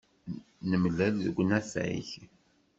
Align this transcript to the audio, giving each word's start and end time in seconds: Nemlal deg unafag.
Nemlal 0.69 1.09
deg 1.25 1.37
unafag. 1.41 2.07